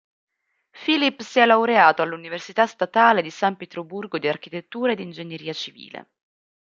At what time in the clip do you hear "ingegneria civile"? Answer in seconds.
4.99-6.09